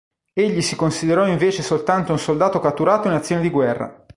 [0.33, 4.03] Egli si considerò invece soltanto un soldato catturato in azione di guerra.